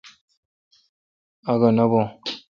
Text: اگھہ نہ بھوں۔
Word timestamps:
اگھہ 1.51 1.69
نہ 1.77 1.85
بھوں۔ 1.89 2.05